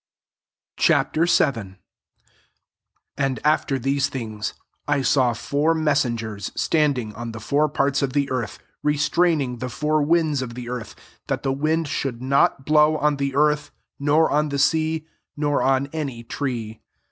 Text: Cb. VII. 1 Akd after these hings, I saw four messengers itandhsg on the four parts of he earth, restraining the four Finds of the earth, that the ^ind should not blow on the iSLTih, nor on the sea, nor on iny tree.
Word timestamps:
Cb. 0.79 1.13
VII. 1.29 1.75
1 1.75 1.77
Akd 3.35 3.39
after 3.43 3.77
these 3.77 4.09
hings, 4.11 4.55
I 4.87 5.03
saw 5.03 5.33
four 5.35 5.75
messengers 5.75 6.49
itandhsg 6.57 7.15
on 7.15 7.33
the 7.33 7.39
four 7.39 7.69
parts 7.69 8.01
of 8.01 8.15
he 8.15 8.27
earth, 8.31 8.57
restraining 8.81 9.59
the 9.59 9.69
four 9.69 10.03
Finds 10.03 10.41
of 10.41 10.55
the 10.55 10.69
earth, 10.69 10.95
that 11.27 11.43
the 11.43 11.53
^ind 11.53 11.85
should 11.85 12.19
not 12.19 12.65
blow 12.65 12.97
on 12.97 13.17
the 13.17 13.33
iSLTih, 13.33 13.69
nor 13.99 14.31
on 14.31 14.49
the 14.49 14.57
sea, 14.57 15.05
nor 15.37 15.61
on 15.61 15.85
iny 15.89 16.27
tree. 16.27 16.81